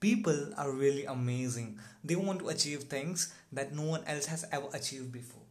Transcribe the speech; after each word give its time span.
People 0.00 0.54
are 0.56 0.70
really 0.70 1.04
amazing. 1.04 1.78
They 2.02 2.16
want 2.16 2.38
to 2.38 2.48
achieve 2.48 2.84
things 2.84 3.34
that 3.52 3.74
no 3.74 3.82
one 3.82 4.02
else 4.06 4.24
has 4.26 4.46
ever 4.50 4.68
achieved 4.72 5.12
before. 5.12 5.42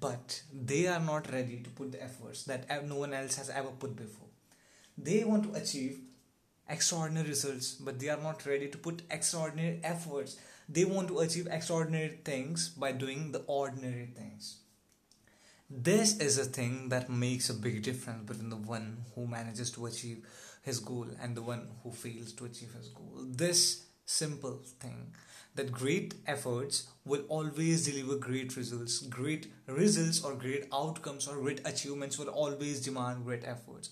But 0.00 0.42
they 0.50 0.86
are 0.86 1.00
not 1.00 1.30
ready 1.30 1.58
to 1.58 1.68
put 1.68 1.92
the 1.92 2.02
efforts 2.02 2.44
that 2.44 2.66
no 2.88 2.96
one 2.96 3.12
else 3.12 3.36
has 3.36 3.50
ever 3.50 3.68
put 3.78 3.94
before. 3.94 4.28
They 4.96 5.24
want 5.24 5.52
to 5.52 5.60
achieve 5.60 6.00
extraordinary 6.66 7.28
results, 7.28 7.74
but 7.74 7.98
they 8.00 8.08
are 8.08 8.22
not 8.22 8.46
ready 8.46 8.68
to 8.68 8.78
put 8.78 9.02
extraordinary 9.10 9.80
efforts. 9.84 10.38
They 10.66 10.86
want 10.86 11.08
to 11.08 11.18
achieve 11.18 11.46
extraordinary 11.50 12.20
things 12.24 12.70
by 12.70 12.92
doing 12.92 13.32
the 13.32 13.40
ordinary 13.40 14.06
things. 14.16 14.61
This 15.74 16.18
is 16.18 16.38
a 16.38 16.44
thing 16.44 16.90
that 16.90 17.08
makes 17.10 17.48
a 17.50 17.54
big 17.54 17.82
difference 17.82 18.28
between 18.28 18.50
the 18.50 18.56
one 18.56 19.04
who 19.14 19.26
manages 19.26 19.70
to 19.72 19.86
achieve 19.86 20.24
his 20.62 20.78
goal 20.78 21.06
and 21.20 21.34
the 21.36 21.42
one 21.42 21.66
who 21.82 21.90
fails 21.90 22.32
to 22.34 22.44
achieve 22.44 22.72
his 22.74 22.88
goal. 22.88 23.24
This 23.26 23.86
simple 24.04 24.60
thing 24.80 25.12
that 25.54 25.72
great 25.72 26.14
efforts 26.26 26.86
will 27.04 27.24
always 27.28 27.86
deliver 27.86 28.16
great 28.16 28.56
results. 28.56 28.98
Great 29.00 29.50
results 29.66 30.22
or 30.22 30.34
great 30.34 30.66
outcomes 30.72 31.26
or 31.26 31.40
great 31.40 31.60
achievements 31.66 32.18
will 32.18 32.28
always 32.28 32.80
demand 32.80 33.24
great 33.24 33.42
efforts. 33.44 33.90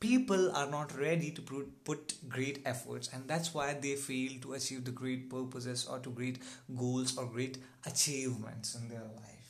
People 0.00 0.52
are 0.54 0.68
not 0.70 0.96
ready 0.98 1.30
to 1.30 1.42
put 1.84 2.14
great 2.28 2.60
efforts, 2.66 3.08
and 3.12 3.26
that's 3.26 3.54
why 3.54 3.72
they 3.74 3.96
fail 3.96 4.32
to 4.42 4.52
achieve 4.52 4.84
the 4.84 4.90
great 4.90 5.30
purposes 5.30 5.86
or 5.86 5.98
to 6.00 6.10
great 6.10 6.38
goals 6.76 7.16
or 7.16 7.26
great 7.26 7.58
achievements 7.86 8.74
in 8.74 8.88
their 8.88 9.04
life. 9.16 9.41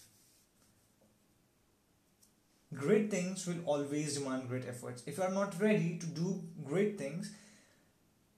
Great 2.74 3.10
things 3.10 3.46
will 3.46 3.62
always 3.66 4.16
demand 4.16 4.48
great 4.48 4.66
efforts. 4.66 5.02
If 5.06 5.18
you 5.18 5.22
are 5.24 5.30
not 5.30 5.60
ready 5.60 5.98
to 5.98 6.06
do 6.06 6.42
great 6.64 6.98
things, 6.98 7.32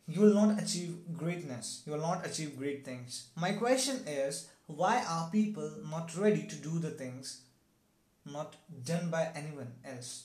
you 0.07 0.21
will 0.21 0.35
not 0.35 0.63
achieve 0.63 0.97
greatness. 1.17 1.83
You 1.87 1.93
will 1.93 2.01
not 2.01 2.27
achieve 2.27 2.59
great 2.59 2.85
things. 2.85 3.29
My 3.37 3.53
question 3.53 4.01
is 4.07 4.49
why 4.67 5.05
are 5.09 5.31
people 5.31 5.71
not 5.89 6.17
ready 6.17 6.47
to 6.47 6.57
do 6.57 6.79
the 6.79 6.91
things 6.91 7.43
not 8.25 8.57
done 8.85 9.11
by 9.11 9.29
anyone 9.35 9.73
else? 9.85 10.25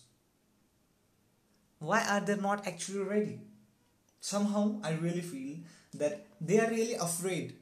Why 1.80 2.04
are 2.08 2.20
they 2.20 2.36
not 2.36 2.68
actually 2.68 3.04
ready? 3.04 3.40
Somehow 4.20 4.80
I 4.84 4.92
really 4.94 5.22
feel 5.22 5.58
that 5.94 6.26
they 6.42 6.60
are 6.60 6.70
really 6.70 6.96
afraid 6.96 7.56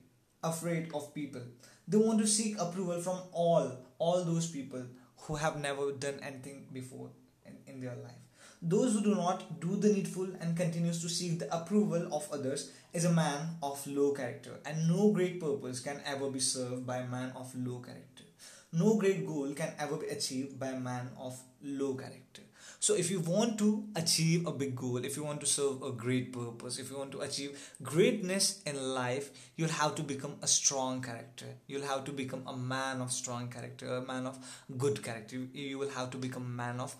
afraid 0.43 0.91
of 0.93 1.13
people. 1.13 1.41
They 1.87 1.97
want 1.97 2.19
to 2.19 2.27
seek 2.27 2.59
approval 2.59 3.01
from 3.01 3.19
all 3.31 3.71
all 3.99 4.23
those 4.23 4.49
people 4.49 4.83
who 5.21 5.35
have 5.35 5.59
never 5.59 5.91
done 5.91 6.19
anything 6.21 6.67
before 6.73 7.09
in, 7.45 7.57
in 7.65 7.81
their 7.81 7.95
life. 7.95 8.23
Those 8.61 8.93
who 8.93 9.01
do 9.01 9.13
not 9.15 9.59
do 9.59 9.75
the 9.75 9.93
needful 9.93 10.29
and 10.41 10.57
continues 10.57 11.01
to 11.01 11.09
seek 11.09 11.39
the 11.39 11.55
approval 11.55 12.07
of 12.11 12.27
others 12.31 12.71
is 12.91 13.05
a 13.05 13.11
man 13.11 13.57
of 13.61 13.85
low 13.85 14.13
character, 14.13 14.59
and 14.65 14.87
no 14.87 15.11
great 15.11 15.39
purpose 15.39 15.79
can 15.79 16.01
ever 16.05 16.31
be 16.31 16.39
served 16.39 16.87
by 16.87 16.97
a 16.97 17.07
man 17.07 17.31
of 17.35 17.53
low 17.55 17.79
character. 17.79 18.23
No 18.71 18.95
great 18.97 19.25
goal 19.25 19.53
can 19.53 19.73
ever 19.79 19.97
be 19.97 20.07
achieved 20.07 20.59
by 20.59 20.69
a 20.69 20.79
man 20.79 21.09
of 21.19 21.39
low 21.61 21.93
character. 21.95 22.41
So, 22.79 22.95
if 22.95 23.09
you 23.09 23.19
want 23.19 23.57
to 23.59 23.85
achieve 23.95 24.45
a 24.45 24.51
big 24.51 24.75
goal, 24.75 25.03
if 25.03 25.17
you 25.17 25.23
want 25.23 25.41
to 25.41 25.47
serve 25.47 25.81
a 25.81 25.91
great 25.91 26.31
purpose, 26.31 26.77
if 26.77 26.91
you 26.91 26.97
want 26.97 27.11
to 27.13 27.21
achieve 27.21 27.73
greatness 27.81 28.61
in 28.65 28.93
life, 28.93 29.31
you'll 29.55 29.69
have 29.69 29.95
to 29.95 30.03
become 30.03 30.35
a 30.41 30.47
strong 30.47 31.01
character. 31.01 31.47
You'll 31.65 31.87
have 31.87 32.05
to 32.05 32.11
become 32.11 32.43
a 32.45 32.55
man 32.55 33.01
of 33.01 33.11
strong 33.11 33.49
character, 33.49 33.95
a 33.95 34.01
man 34.01 34.27
of 34.27 34.37
good 34.77 35.03
character. 35.03 35.37
You 35.53 35.79
will 35.79 35.89
have 35.89 36.11
to 36.11 36.17
become 36.17 36.43
a 36.43 36.57
man 36.63 36.79
of 36.79 36.95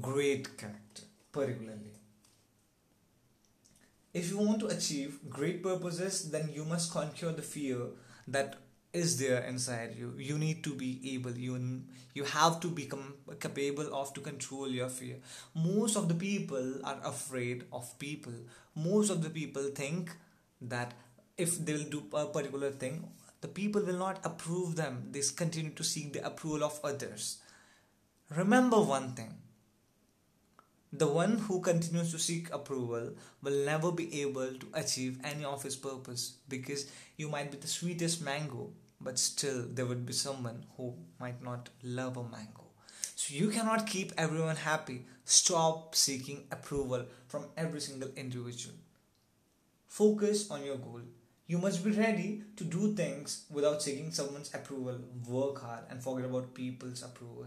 great 0.00 0.56
character, 0.56 1.02
particularly. 1.32 1.92
If 4.14 4.30
you 4.30 4.38
want 4.38 4.60
to 4.60 4.66
achieve 4.66 5.18
great 5.28 5.62
purposes, 5.62 6.30
then 6.30 6.50
you 6.52 6.64
must 6.64 6.92
conquer 6.92 7.32
the 7.32 7.42
fear 7.42 7.78
that 8.28 8.56
is 8.92 9.18
there 9.18 9.40
inside 9.44 9.94
you. 9.98 10.14
You 10.18 10.38
need 10.38 10.62
to 10.64 10.74
be 10.74 11.14
able 11.14 11.32
you 11.32 11.82
you 12.14 12.24
have 12.24 12.60
to 12.60 12.68
become 12.68 13.14
capable 13.40 13.94
of 13.94 14.12
to 14.14 14.20
control 14.20 14.68
your 14.68 14.88
fear. 14.88 15.16
Most 15.54 15.96
of 15.96 16.08
the 16.08 16.14
people 16.14 16.80
are 16.84 17.00
afraid 17.04 17.64
of 17.72 17.98
people. 17.98 18.34
Most 18.74 19.10
of 19.10 19.22
the 19.22 19.30
people 19.30 19.70
think 19.74 20.14
that 20.60 20.94
if 21.38 21.64
they 21.64 21.72
will 21.72 21.90
do 21.90 22.02
a 22.12 22.26
particular 22.26 22.70
thing 22.70 23.08
the 23.42 23.48
people 23.48 23.82
will 23.82 23.98
not 23.98 24.24
approve 24.24 24.76
them. 24.76 25.08
They 25.10 25.20
continue 25.36 25.72
to 25.72 25.84
seek 25.84 26.12
the 26.12 26.24
approval 26.24 26.64
of 26.64 26.78
others. 26.84 27.38
Remember 28.30 28.80
one 28.80 29.14
thing 29.14 29.34
the 30.92 31.06
one 31.06 31.38
who 31.38 31.60
continues 31.60 32.10
to 32.10 32.18
seek 32.18 32.52
approval 32.52 33.14
will 33.42 33.64
never 33.64 33.90
be 33.90 34.20
able 34.20 34.52
to 34.52 34.66
achieve 34.74 35.18
any 35.24 35.42
of 35.42 35.62
his 35.62 35.74
purpose 35.74 36.34
because 36.50 36.90
you 37.16 37.30
might 37.30 37.50
be 37.50 37.56
the 37.56 37.66
sweetest 37.66 38.20
mango, 38.22 38.70
but 39.00 39.18
still 39.18 39.64
there 39.72 39.86
would 39.86 40.04
be 40.04 40.12
someone 40.12 40.66
who 40.76 40.94
might 41.18 41.42
not 41.42 41.70
love 41.82 42.18
a 42.18 42.22
mango. 42.22 42.66
So 43.14 43.34
you 43.34 43.48
cannot 43.48 43.86
keep 43.86 44.12
everyone 44.18 44.56
happy. 44.56 45.06
Stop 45.24 45.94
seeking 45.94 46.44
approval 46.50 47.06
from 47.26 47.46
every 47.56 47.80
single 47.80 48.10
individual. 48.14 48.74
Focus 49.86 50.50
on 50.50 50.62
your 50.62 50.76
goal. 50.76 51.00
You 51.46 51.56
must 51.56 51.82
be 51.82 51.92
ready 51.92 52.42
to 52.56 52.64
do 52.64 52.94
things 52.94 53.46
without 53.50 53.82
seeking 53.82 54.12
someone's 54.12 54.52
approval. 54.54 54.98
Work 55.26 55.62
hard 55.62 55.84
and 55.88 56.02
forget 56.02 56.26
about 56.26 56.52
people's 56.54 57.02
approval 57.02 57.46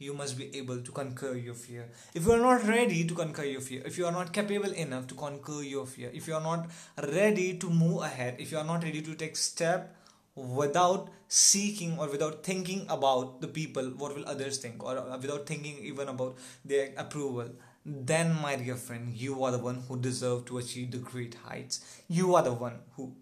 you 0.00 0.14
must 0.14 0.36
be 0.38 0.50
able 0.56 0.80
to 0.80 0.92
conquer 0.92 1.34
your 1.36 1.54
fear. 1.54 1.88
If 2.14 2.24
you 2.24 2.32
are 2.32 2.38
not 2.40 2.66
ready 2.66 3.04
to 3.04 3.14
conquer 3.14 3.44
your 3.44 3.60
fear, 3.60 3.82
if 3.84 3.98
you 3.98 4.06
are 4.06 4.12
not 4.12 4.32
capable 4.32 4.72
enough 4.72 5.06
to 5.08 5.14
conquer 5.14 5.62
your 5.62 5.86
fear, 5.86 6.10
if 6.12 6.26
you 6.26 6.34
are 6.34 6.40
not 6.40 6.70
ready 7.12 7.58
to 7.58 7.68
move 7.68 8.02
ahead, 8.02 8.36
if 8.38 8.50
you 8.50 8.58
are 8.58 8.64
not 8.64 8.82
ready 8.82 9.02
to 9.02 9.14
take 9.14 9.36
step 9.36 9.94
without 10.34 11.10
seeking 11.28 11.98
or 11.98 12.08
without 12.08 12.42
thinking 12.42 12.86
about 12.88 13.42
the 13.42 13.48
people, 13.48 13.84
what 13.98 14.16
will 14.16 14.26
others 14.26 14.56
think, 14.56 14.82
or 14.82 14.96
uh, 14.96 15.18
without 15.18 15.46
thinking 15.46 15.76
even 15.82 16.08
about 16.08 16.36
their 16.64 16.92
approval, 16.96 17.50
then 17.84 18.34
my 18.40 18.56
dear 18.56 18.76
friend, 18.76 19.12
you 19.12 19.44
are 19.44 19.52
the 19.52 19.58
one 19.58 19.82
who 19.86 19.98
deserve 19.98 20.46
to 20.46 20.58
achieve 20.58 20.90
the 20.92 20.98
great 20.98 21.34
heights. 21.46 22.02
You 22.08 22.34
are 22.34 22.42
the 22.42 22.52
one 22.52 22.78
who 22.96 23.12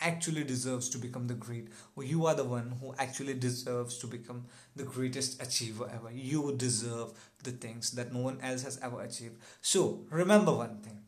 actually 0.00 0.44
deserves 0.44 0.88
to 0.90 0.98
become 0.98 1.26
the 1.26 1.34
great 1.34 1.68
or 1.96 2.04
you 2.04 2.26
are 2.26 2.34
the 2.34 2.44
one 2.44 2.74
who 2.80 2.94
actually 2.98 3.34
deserves 3.34 3.98
to 3.98 4.06
become 4.06 4.44
the 4.76 4.84
greatest 4.84 5.42
achiever 5.42 5.90
ever. 5.92 6.10
You 6.12 6.54
deserve 6.56 7.12
the 7.42 7.50
things 7.52 7.90
that 7.92 8.12
no 8.12 8.20
one 8.20 8.40
else 8.42 8.62
has 8.62 8.78
ever 8.82 9.00
achieved. 9.02 9.36
So 9.60 10.04
remember 10.10 10.52
one 10.52 10.78
thing. 10.78 11.00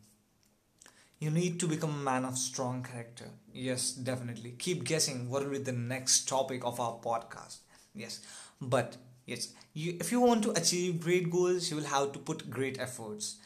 You 1.19 1.31
need 1.31 1.61
to 1.61 1.69
become 1.69 1.91
a 1.91 2.03
man 2.11 2.25
of 2.25 2.39
strong 2.39 2.83
character. 2.83 3.27
Yes 3.53 3.93
definitely. 3.93 4.53
Keep 4.59 4.85
guessing 4.85 5.29
what 5.29 5.45
will 5.45 5.51
be 5.53 5.59
the 5.59 5.73
next 5.73 6.29
topic 6.29 6.65
of 6.65 6.81
our 6.81 6.99
podcast. 6.99 7.59
Yes. 7.95 8.21
But 8.61 8.97
yes 9.27 9.53
you, 9.75 9.97
if 10.01 10.11
you 10.11 10.21
want 10.21 10.43
to 10.45 10.53
achieve 10.53 11.01
great 11.01 11.31
goals 11.31 11.71
you 11.71 11.77
will 11.77 11.85
have 11.85 12.13
to 12.13 12.19
put 12.19 12.51
great 12.51 12.79
efforts. 12.81 13.37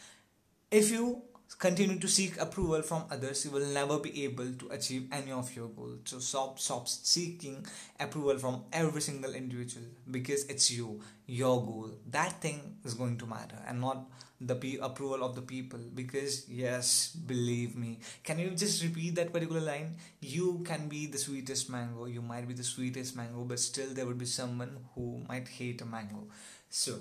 If 0.71 0.91
you 0.91 1.23
continue 1.59 1.99
to 1.99 2.09
seek 2.09 2.41
approval 2.41 2.83
from 2.83 3.05
others 3.11 3.45
you 3.45 3.51
will 3.51 3.67
never 3.67 3.99
be 3.99 4.25
able 4.25 4.53
to 4.55 4.69
achieve 4.71 5.09
any 5.13 5.31
of 5.31 5.55
your 5.55 5.69
goals. 5.69 6.01
So 6.05 6.19
stop 6.19 6.59
stop 6.59 6.89
seeking 6.89 7.65
approval 8.01 8.39
from 8.39 8.65
every 8.73 9.01
single 9.01 9.35
individual 9.35 9.87
because 10.11 10.45
it's 10.47 10.71
you 10.71 11.01
your 11.27 11.65
goal. 11.65 11.91
That 12.11 12.41
thing 12.41 12.77
is 12.85 12.95
going 12.95 13.19
to 13.19 13.27
matter 13.27 13.57
and 13.67 13.81
not 13.81 14.05
the 14.41 14.55
p- 14.57 14.79
approval 14.83 15.23
of 15.25 15.35
the 15.37 15.43
people 15.43 15.79
because 15.95 16.49
yes 16.49 17.11
believe 17.27 17.77
me. 17.77 18.01
Can 18.25 18.39
you 18.39 18.51
just 18.51 18.83
repeat 18.83 19.15
that 19.17 19.33
particular 19.33 19.61
line? 19.61 19.97
You 20.21 20.63
can 20.67 20.89
be 20.89 21.07
the 21.07 21.19
sweetest 21.19 21.71
mango. 21.71 22.07
You 22.07 22.21
might 22.23 22.49
be 22.49 22.55
the 22.55 22.65
sweetest 22.65 23.17
mango 23.17 23.45
but 23.45 23.59
still 23.61 23.95
there 23.95 24.07
would 24.07 24.19
be 24.19 24.27
someone 24.27 24.77
who 24.95 25.23
might 25.29 25.49
hate 25.49 25.81
a 25.83 25.87
mango. 25.87 26.27
So 26.69 26.99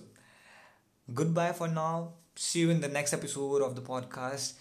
goodbye 1.11 1.53
for 1.53 1.67
now. 1.67 2.13
See 2.35 2.59
you 2.59 2.69
in 2.69 2.81
the 2.81 2.87
next 2.87 3.13
episode 3.13 3.61
of 3.61 3.75
the 3.75 3.81
podcast. 3.81 4.53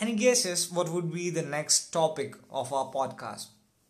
Any 0.00 0.14
guesses 0.14 0.70
what 0.70 0.88
would 0.90 1.12
be 1.12 1.30
the 1.30 1.42
next 1.42 1.90
topic 1.90 2.36
of 2.50 2.72
our 2.72 2.90
podcast? 2.92 3.46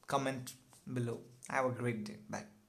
Comment 0.07 0.53
below. 0.93 1.21
Have 1.49 1.67
a 1.67 1.71
great 1.71 2.05
day. 2.05 2.17
Bye 2.29 2.45